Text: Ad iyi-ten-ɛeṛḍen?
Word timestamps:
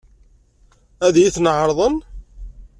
Ad 1.05 1.15
iyi-ten-ɛeṛḍen? 1.17 1.95